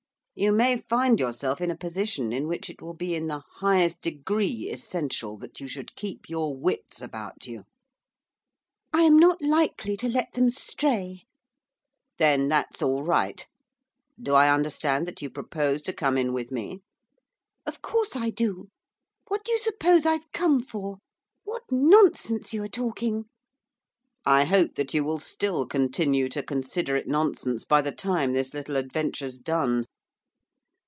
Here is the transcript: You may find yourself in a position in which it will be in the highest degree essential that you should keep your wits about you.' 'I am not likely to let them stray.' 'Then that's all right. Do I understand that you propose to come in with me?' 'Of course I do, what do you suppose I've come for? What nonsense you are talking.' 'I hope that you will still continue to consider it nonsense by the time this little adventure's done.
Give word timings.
You 0.33 0.53
may 0.53 0.77
find 0.77 1.19
yourself 1.19 1.59
in 1.61 1.69
a 1.69 1.77
position 1.77 2.33
in 2.33 2.47
which 2.47 2.69
it 2.69 2.81
will 2.81 2.93
be 2.95 3.13
in 3.13 3.27
the 3.27 3.43
highest 3.57 4.01
degree 4.01 4.69
essential 4.71 5.37
that 5.37 5.59
you 5.59 5.67
should 5.67 5.93
keep 5.95 6.29
your 6.29 6.57
wits 6.57 6.99
about 7.01 7.45
you.' 7.45 7.65
'I 8.93 9.01
am 9.03 9.19
not 9.19 9.41
likely 9.41 9.95
to 9.97 10.07
let 10.07 10.31
them 10.33 10.49
stray.' 10.49 11.25
'Then 12.17 12.47
that's 12.47 12.81
all 12.81 13.03
right. 13.03 13.45
Do 14.19 14.33
I 14.33 14.51
understand 14.51 15.05
that 15.05 15.21
you 15.21 15.29
propose 15.29 15.81
to 15.83 15.93
come 15.93 16.17
in 16.17 16.33
with 16.33 16.49
me?' 16.49 16.79
'Of 17.67 17.81
course 17.83 18.15
I 18.15 18.29
do, 18.31 18.69
what 19.27 19.43
do 19.45 19.51
you 19.51 19.59
suppose 19.59 20.05
I've 20.07 20.31
come 20.31 20.59
for? 20.61 20.97
What 21.43 21.63
nonsense 21.69 22.51
you 22.53 22.63
are 22.63 22.69
talking.' 22.69 23.25
'I 24.25 24.45
hope 24.45 24.75
that 24.75 24.93
you 24.93 25.03
will 25.03 25.19
still 25.19 25.67
continue 25.67 26.29
to 26.29 26.41
consider 26.41 26.95
it 26.95 27.07
nonsense 27.07 27.63
by 27.65 27.81
the 27.81 27.91
time 27.91 28.31
this 28.31 28.53
little 28.55 28.77
adventure's 28.77 29.37
done. 29.37 29.85